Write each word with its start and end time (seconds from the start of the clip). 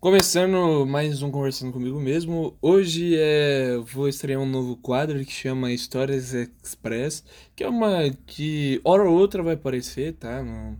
Começando 0.00 0.86
mais 0.86 1.22
um 1.22 1.30
Conversando 1.32 1.72
Comigo 1.72 1.98
Mesmo. 1.98 2.56
Hoje 2.62 3.16
é, 3.18 3.76
vou 3.78 4.08
estrear 4.08 4.40
um 4.40 4.46
novo 4.46 4.76
quadro 4.76 5.24
que 5.24 5.32
chama 5.32 5.72
Histórias 5.72 6.32
Express, 6.32 7.24
que 7.56 7.64
é 7.64 7.68
uma 7.68 8.08
que 8.24 8.80
hora 8.84 9.02
ou 9.02 9.18
outra 9.18 9.42
vai 9.42 9.54
aparecer, 9.54 10.12
tá? 10.14 10.40
Não, 10.40 10.78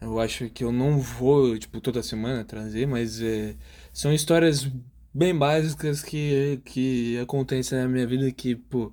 eu 0.00 0.18
acho 0.18 0.48
que 0.48 0.64
eu 0.64 0.72
não 0.72 0.98
vou, 0.98 1.58
tipo, 1.58 1.78
toda 1.78 2.02
semana 2.02 2.42
trazer, 2.42 2.86
mas 2.86 3.20
é, 3.20 3.54
são 3.92 4.14
histórias 4.14 4.66
bem 5.12 5.36
básicas 5.36 6.02
que, 6.02 6.58
que 6.64 7.18
acontecem 7.18 7.78
na 7.78 7.86
minha 7.86 8.06
vida 8.06 8.32
que, 8.32 8.56
pô, 8.56 8.90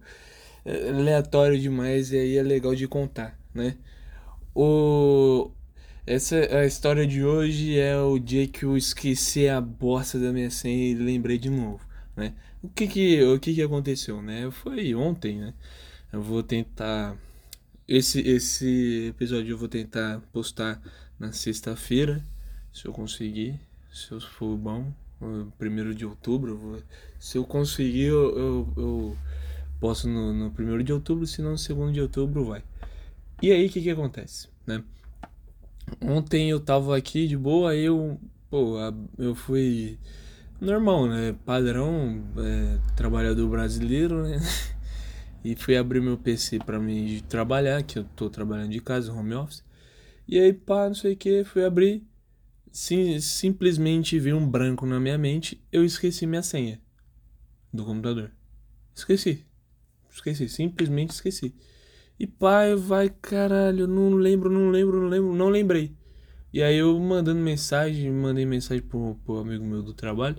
é 0.66 0.90
aleatório 0.90 1.58
demais 1.58 2.12
e 2.12 2.18
aí 2.18 2.38
é 2.38 2.44
legal 2.44 2.76
de 2.76 2.90
contar, 2.90 3.40
né? 3.54 3.78
O, 4.54 5.50
essa 6.06 6.36
a 6.58 6.66
história 6.66 7.06
de 7.06 7.24
hoje 7.24 7.78
é 7.78 7.98
o 8.00 8.18
dia 8.18 8.48
que 8.48 8.64
eu 8.66 8.76
esqueci 8.76 9.48
a 9.48 9.62
bosta 9.62 10.20
da 10.20 10.32
minha 10.32 10.50
senha 10.50 10.92
e 10.92 10.96
lembrei 10.96 11.38
de 11.38 11.50
novo, 11.50 11.82
né? 12.16 12.34
O 12.62 12.70
que 12.70 12.88
que 12.88 13.24
o 13.24 13.40
que 13.40 13.54
que 13.54 13.62
aconteceu, 13.62 14.22
né? 14.22 14.50
Foi 14.52 14.94
ontem, 14.96 15.40
né? 15.40 15.54
Eu 16.12 16.22
vou 16.22 16.44
tentar 16.44 17.16
esse 17.88 18.20
esse 18.22 19.08
episódio 19.10 19.54
eu 19.54 19.58
vou 19.58 19.68
tentar 19.68 20.22
postar 20.32 20.82
na 21.20 21.32
sexta-feira, 21.32 22.24
se 22.74 22.88
eu 22.88 22.94
conseguir, 22.94 23.60
se 23.94 24.12
eu 24.12 24.20
for 24.20 24.58
bom, 24.58 24.92
primeiro 25.58 25.94
de 25.94 26.06
outubro, 26.06 26.52
eu 26.52 26.58
vou, 26.58 26.84
se 27.20 27.38
eu 27.38 27.46
conseguir 27.46 28.06
eu, 28.06 28.38
eu, 28.38 28.74
eu 28.78 29.18
posto 29.80 30.08
no, 30.08 30.34
no 30.34 30.52
primeiro 30.52 30.84
de 30.84 30.92
outubro, 30.92 31.28
se 31.28 31.42
não 31.42 31.52
no 31.52 31.58
segundo 31.58 31.94
de 31.94 32.02
outubro 32.02 32.46
vai. 32.46 32.64
E 33.42 33.52
aí 33.52 33.68
o 33.68 33.70
que 33.70 33.82
que 33.82 33.90
acontece, 33.90 34.48
né? 34.66 34.84
Ontem 36.04 36.50
eu 36.50 36.60
tava 36.60 36.98
aqui 36.98 37.28
de 37.28 37.38
boa, 37.38 37.76
eu, 37.76 38.20
pô, 38.50 38.78
eu 39.18 39.36
fui 39.36 40.00
normal, 40.60 41.08
né? 41.08 41.36
Padrão, 41.46 42.24
é, 42.38 42.80
trabalhador 42.96 43.48
brasileiro, 43.50 44.24
né? 44.24 44.40
E 45.44 45.56
fui 45.56 45.76
abrir 45.76 46.02
meu 46.02 46.20
PC 46.20 46.60
para 46.60 46.80
mim 46.80 47.20
trabalhar, 47.28 47.82
que 47.82 47.98
eu 47.98 48.04
tô 48.16 48.30
trabalhando 48.30 48.70
de 48.70 48.80
casa, 48.80 49.12
home 49.12 49.34
office. 49.34 49.64
E 50.28 50.38
aí, 50.38 50.54
pá, 50.54 50.88
não 50.88 50.94
sei 50.94 51.14
o 51.14 51.18
que, 51.18 51.44
fui 51.44 51.66
abrir. 51.66 52.04
Sim, 52.72 53.20
simplesmente 53.20 54.20
vi 54.20 54.34
um 54.34 54.48
branco 54.48 54.86
na 54.86 55.00
minha 55.00 55.18
mente, 55.18 55.60
eu 55.72 55.84
esqueci 55.84 56.28
minha 56.28 56.44
senha 56.44 56.80
do 57.74 57.84
computador. 57.84 58.32
Esqueci. 58.94 59.46
Esqueci, 60.12 60.48
simplesmente 60.48 61.10
esqueci. 61.10 61.56
E 62.22 62.28
pai, 62.28 62.76
vai, 62.76 63.10
caralho, 63.10 63.88
não 63.88 64.12
lembro, 64.12 64.48
não 64.48 64.70
lembro, 64.70 65.02
não 65.02 65.10
lembro, 65.10 65.34
não 65.34 65.50
lembrei. 65.50 65.92
E 66.54 66.62
aí 66.62 66.78
eu 66.78 67.00
mandando 67.00 67.40
mensagem, 67.42 68.12
mandei 68.12 68.46
mensagem 68.46 68.84
pro, 68.84 69.18
pro 69.26 69.40
amigo 69.40 69.66
meu 69.66 69.82
do 69.82 69.92
trabalho, 69.92 70.36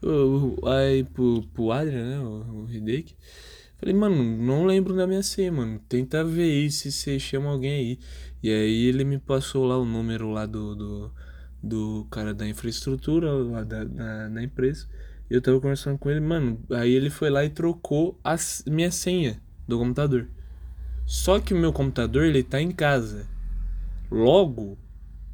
eu, 0.00 0.56
aí 0.64 1.04
pro, 1.04 1.42
pro 1.52 1.72
Adrian, 1.72 2.08
né, 2.08 2.20
o, 2.20 2.64
o. 2.64 2.66
Falei, 3.78 3.94
mano, 3.94 4.24
não 4.24 4.64
lembro 4.64 4.96
da 4.96 5.06
minha 5.06 5.22
senha, 5.22 5.52
mano. 5.52 5.78
Tenta 5.90 6.24
ver 6.24 6.44
aí 6.44 6.70
se 6.70 6.90
você 6.90 7.18
chama 7.18 7.50
alguém 7.50 7.72
aí. 7.72 7.98
E 8.42 8.48
aí 8.50 8.86
ele 8.86 9.04
me 9.04 9.18
passou 9.18 9.66
lá 9.66 9.76
o 9.76 9.84
número 9.84 10.30
lá 10.30 10.46
do, 10.46 10.74
do, 10.74 11.12
do 11.62 12.06
cara 12.10 12.32
da 12.32 12.48
infraestrutura, 12.48 13.30
lá 13.30 13.62
da, 13.62 13.84
da, 13.84 14.28
da 14.30 14.42
empresa. 14.42 14.88
Eu 15.28 15.42
tava 15.42 15.60
conversando 15.60 15.98
com 15.98 16.10
ele, 16.10 16.20
mano. 16.20 16.58
Aí 16.70 16.92
ele 16.94 17.10
foi 17.10 17.28
lá 17.28 17.44
e 17.44 17.50
trocou 17.50 18.18
a 18.24 18.36
minha 18.66 18.90
senha 18.90 19.38
do 19.68 19.78
computador. 19.78 20.26
Só 21.06 21.40
que 21.40 21.52
o 21.54 21.58
meu 21.58 21.72
computador 21.72 22.24
ele 22.24 22.40
está 22.40 22.60
em 22.60 22.70
casa. 22.70 23.26
Logo, 24.10 24.78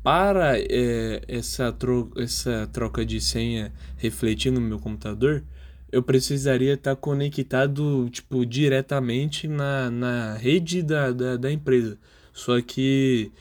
para 0.03 0.58
é, 0.58 1.23
essa, 1.28 1.73
tro 1.73 2.11
essa 2.17 2.69
troca 2.73 3.05
de 3.05 3.20
senha 3.20 3.73
refletir 3.97 4.53
no 4.53 4.61
meu 4.61 4.78
computador, 4.78 5.42
eu 5.91 6.03
precisaria 6.03 6.75
estar 6.75 6.95
tá 6.95 7.00
conectado 7.00 8.08
tipo 8.11 8.45
diretamente 8.45 9.48
na, 9.48 9.91
na 9.91 10.34
rede 10.34 10.83
da, 10.83 11.11
da, 11.11 11.36
da 11.36 11.51
empresa. 11.52 11.98
Só 12.33 12.61
que 12.61 13.33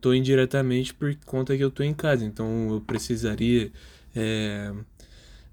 tô 0.00 0.14
indiretamente 0.14 0.94
por 0.94 1.14
conta 1.24 1.56
que 1.56 1.64
eu 1.64 1.70
tô 1.70 1.82
em 1.82 1.94
casa. 1.94 2.24
Então 2.24 2.70
eu 2.70 2.80
precisaria 2.80 3.70
é, 4.14 4.72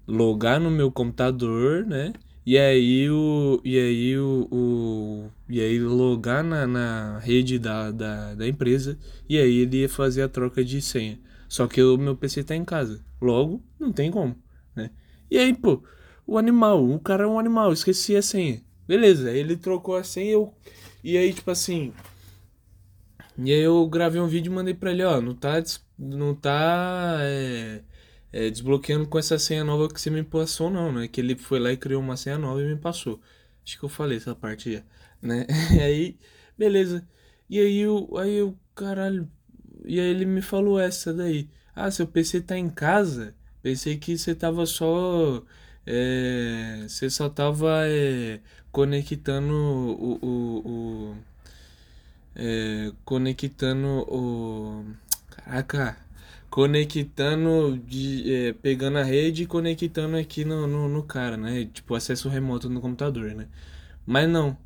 logar 0.06 0.60
no 0.60 0.70
meu 0.70 0.90
computador, 0.90 1.84
né? 1.84 2.12
E 2.46 2.58
aí 2.58 3.08
o. 3.10 3.60
E 3.64 3.78
aí 3.78 4.18
o. 4.18 4.48
o 4.50 5.30
e 5.48 5.60
aí 5.60 5.78
logar 5.78 6.44
na, 6.44 6.66
na 6.66 7.18
rede 7.18 7.58
da, 7.58 7.90
da, 7.90 8.34
da 8.34 8.46
empresa. 8.46 8.98
E 9.28 9.38
aí 9.38 9.58
ele 9.60 9.78
ia 9.78 9.88
fazer 9.88 10.22
a 10.22 10.28
troca 10.28 10.62
de 10.64 10.80
senha. 10.82 11.18
Só 11.48 11.66
que 11.66 11.82
o 11.82 11.96
meu 11.96 12.16
PC 12.16 12.44
tá 12.44 12.54
em 12.54 12.64
casa. 12.64 13.02
Logo, 13.20 13.62
não 13.78 13.92
tem 13.92 14.10
como, 14.10 14.36
né? 14.76 14.90
E 15.30 15.38
aí, 15.38 15.54
pô, 15.54 15.82
o 16.26 16.36
animal, 16.36 16.84
o 16.84 16.98
cara 16.98 17.24
é 17.24 17.26
um 17.26 17.38
animal, 17.38 17.72
esqueci 17.72 18.16
a 18.16 18.22
senha. 18.22 18.62
Beleza, 18.86 19.30
ele 19.30 19.56
trocou 19.56 19.96
a 19.96 20.04
senha 20.04 20.32
eu. 20.32 20.54
E 21.02 21.16
aí, 21.16 21.32
tipo 21.32 21.50
assim. 21.50 21.92
E 23.38 23.52
aí 23.52 23.60
eu 23.60 23.86
gravei 23.88 24.20
um 24.20 24.26
vídeo 24.28 24.50
e 24.50 24.54
mandei 24.54 24.74
pra 24.74 24.90
ele, 24.90 25.04
ó, 25.04 25.20
não 25.20 25.34
tá. 25.34 25.62
Não 25.98 26.34
tá. 26.34 27.18
É, 27.20 27.82
é, 28.34 28.50
desbloqueando 28.50 29.06
com 29.06 29.16
essa 29.16 29.38
senha 29.38 29.62
nova 29.62 29.88
que 29.88 30.00
você 30.00 30.10
me 30.10 30.24
passou, 30.24 30.68
não, 30.68 30.92
né? 30.92 31.06
Que 31.06 31.20
ele 31.20 31.36
foi 31.36 31.60
lá 31.60 31.70
e 31.70 31.76
criou 31.76 32.02
uma 32.02 32.16
senha 32.16 32.36
nova 32.36 32.60
e 32.60 32.64
me 32.66 32.76
passou. 32.76 33.20
Acho 33.64 33.78
que 33.78 33.84
eu 33.84 33.88
falei 33.88 34.16
essa 34.18 34.34
parte 34.34 34.72
já, 34.72 34.82
né? 35.22 35.46
E 35.72 35.80
aí, 35.80 36.18
beleza. 36.58 37.06
E 37.48 37.60
aí 37.60 37.78
eu, 37.78 38.10
aí 38.18 38.34
eu, 38.34 38.58
caralho. 38.74 39.30
E 39.84 40.00
aí 40.00 40.06
ele 40.06 40.26
me 40.26 40.42
falou 40.42 40.80
essa 40.80 41.14
daí. 41.14 41.48
Ah, 41.76 41.90
seu 41.92 42.08
PC 42.08 42.40
tá 42.40 42.58
em 42.58 42.68
casa? 42.68 43.36
Pensei 43.62 43.98
que 43.98 44.18
você 44.18 44.34
tava 44.34 44.66
só. 44.66 45.44
É, 45.86 46.86
você 46.88 47.08
só 47.10 47.28
tava 47.28 47.86
é, 47.86 48.40
conectando 48.72 49.54
o. 49.54 50.18
o, 50.22 51.12
o 51.12 51.16
é, 52.34 52.92
conectando 53.04 53.86
o. 54.08 54.84
Caraca 55.30 56.04
conectando, 56.54 57.76
de, 57.78 58.32
é, 58.32 58.52
pegando 58.52 58.98
a 58.98 59.02
rede 59.02 59.42
e 59.42 59.46
conectando 59.46 60.16
aqui 60.16 60.44
no, 60.44 60.68
no, 60.68 60.88
no, 60.88 61.02
cara, 61.02 61.36
né? 61.36 61.64
Tipo, 61.64 61.96
acesso 61.96 62.28
remoto 62.28 62.70
no 62.70 62.80
computador, 62.80 63.34
né? 63.34 63.48
Mas 64.06 64.28
não, 64.28 64.56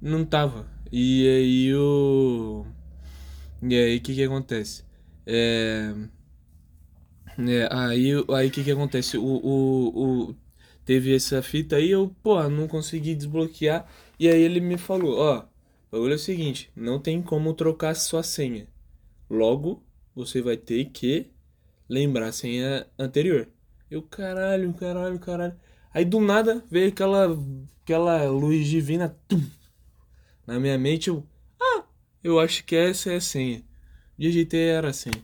não 0.00 0.24
tava. 0.24 0.66
E 0.90 1.28
aí 1.28 1.74
o. 1.74 2.64
E 3.62 3.74
aí 3.76 3.98
o 3.98 4.00
que 4.00 4.14
que 4.14 4.24
acontece? 4.24 4.84
É. 5.26 5.92
é 7.38 7.68
aí 7.72 8.12
aí 8.34 8.48
o 8.48 8.50
que 8.50 8.64
que 8.64 8.70
acontece? 8.70 9.18
O, 9.18 9.22
o, 9.22 10.28
o, 10.30 10.36
teve 10.84 11.14
essa 11.14 11.42
fita 11.42 11.76
aí, 11.76 11.90
eu, 11.90 12.14
pô, 12.22 12.42
não 12.48 12.66
consegui 12.66 13.14
desbloquear. 13.14 13.86
E 14.18 14.28
aí 14.28 14.40
ele 14.40 14.60
me 14.60 14.78
falou: 14.78 15.18
ó, 15.18 15.40
o 15.40 15.46
bagulho 15.92 16.12
é 16.12 16.16
o 16.16 16.18
seguinte, 16.18 16.70
não 16.74 16.98
tem 16.98 17.20
como 17.22 17.52
trocar 17.54 17.94
sua 17.94 18.22
senha. 18.22 18.66
Logo, 19.30 19.82
você 20.18 20.42
vai 20.42 20.56
ter 20.56 20.86
que 20.86 21.30
lembrar 21.88 22.26
a 22.26 22.32
senha 22.32 22.86
anterior. 22.98 23.48
Eu, 23.88 24.02
caralho, 24.02 24.74
caralho, 24.74 25.16
caralho. 25.20 25.54
Aí 25.94 26.04
do 26.04 26.20
nada 26.20 26.64
veio 26.68 26.88
aquela, 26.88 27.38
aquela 27.82 28.28
luz 28.28 28.66
divina 28.66 29.16
tum, 29.28 29.40
na 30.44 30.58
minha 30.58 30.76
mente. 30.76 31.08
Eu, 31.08 31.24
ah, 31.60 31.84
eu 32.22 32.40
acho 32.40 32.64
que 32.64 32.74
essa 32.74 33.12
é 33.12 33.16
a 33.16 33.20
senha. 33.20 33.62
Digitei 34.18 34.68
era 34.68 34.88
a 34.88 34.92
senha. 34.92 35.22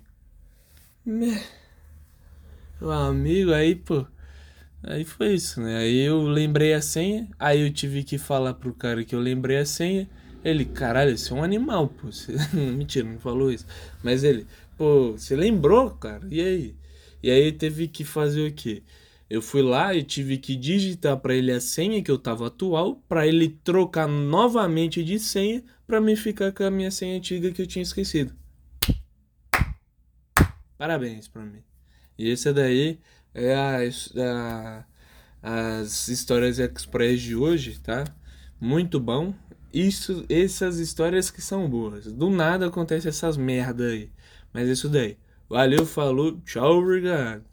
Meu 1.04 2.92
amigo, 2.92 3.52
aí, 3.52 3.74
pô. 3.74 4.06
Aí 4.80 5.04
foi 5.04 5.34
isso, 5.34 5.60
né? 5.60 5.78
Aí 5.78 5.98
eu 5.98 6.22
lembrei 6.22 6.72
a 6.72 6.80
senha. 6.80 7.28
Aí 7.36 7.62
eu 7.62 7.72
tive 7.72 8.04
que 8.04 8.16
falar 8.16 8.54
pro 8.54 8.72
cara 8.72 9.04
que 9.04 9.14
eu 9.14 9.20
lembrei 9.20 9.58
a 9.58 9.66
senha. 9.66 10.08
Ele, 10.44 10.64
caralho, 10.66 11.16
você 11.16 11.32
é 11.32 11.36
um 11.36 11.42
animal, 11.42 11.88
pô. 11.88 12.08
Mentira, 12.52 13.08
não 13.08 13.18
falou 13.18 13.50
isso. 13.50 13.66
Mas 14.02 14.22
ele, 14.22 14.46
Pô, 14.76 15.12
você 15.12 15.36
lembrou, 15.36 15.90
cara? 15.92 16.26
E 16.30 16.40
aí? 16.40 16.76
E 17.22 17.30
aí 17.30 17.52
teve 17.52 17.86
que 17.86 18.04
fazer 18.04 18.48
o 18.48 18.52
quê? 18.52 18.82
Eu 19.30 19.40
fui 19.40 19.62
lá 19.62 19.94
e 19.94 20.02
tive 20.02 20.36
que 20.36 20.56
digitar 20.56 21.16
para 21.16 21.34
ele 21.34 21.52
a 21.52 21.60
senha 21.60 22.02
que 22.02 22.10
eu 22.10 22.18
tava 22.18 22.48
atual, 22.48 22.96
para 23.08 23.26
ele 23.26 23.48
trocar 23.48 24.08
novamente 24.08 25.02
de 25.02 25.18
senha 25.18 25.62
para 25.86 26.00
me 26.00 26.16
ficar 26.16 26.52
com 26.52 26.64
a 26.64 26.70
minha 26.70 26.90
senha 26.90 27.16
antiga 27.16 27.50
que 27.52 27.62
eu 27.62 27.66
tinha 27.66 27.82
esquecido. 27.82 28.34
Parabéns 30.76 31.28
para 31.28 31.42
mim. 31.44 31.62
E 32.18 32.28
esse 32.28 32.52
daí 32.52 32.98
é 33.32 33.54
a, 33.54 33.78
a, 34.20 34.84
as 35.80 36.08
histórias 36.08 36.58
express 36.58 37.20
de 37.20 37.36
hoje, 37.36 37.78
tá? 37.80 38.04
Muito 38.60 38.98
bom. 38.98 39.32
Isso, 39.74 40.24
essas 40.28 40.78
histórias 40.78 41.30
que 41.30 41.42
são 41.42 41.68
boas. 41.68 42.06
Do 42.12 42.30
nada 42.30 42.68
acontece 42.68 43.08
essas 43.08 43.36
merda 43.36 43.88
aí. 43.88 44.10
Mas 44.52 44.68
é 44.68 44.72
isso 44.72 44.88
daí. 44.88 45.18
Valeu, 45.48 45.84
falou, 45.84 46.40
tchau, 46.42 46.78
obrigado. 46.78 47.44